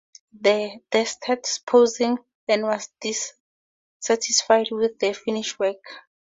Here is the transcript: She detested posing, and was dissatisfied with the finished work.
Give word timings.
She 0.33 0.39
detested 0.41 1.45
posing, 1.67 2.17
and 2.47 2.63
was 2.63 2.89
dissatisfied 3.01 4.69
with 4.71 4.97
the 4.97 5.13
finished 5.13 5.59
work. 5.59 5.83